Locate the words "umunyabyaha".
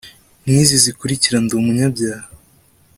1.59-2.27